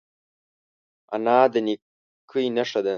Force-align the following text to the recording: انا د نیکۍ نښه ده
انا 1.13 1.37
د 1.53 1.55
نیکۍ 1.65 2.45
نښه 2.57 2.81
ده 2.85 2.89